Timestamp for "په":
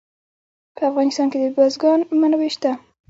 0.75-0.81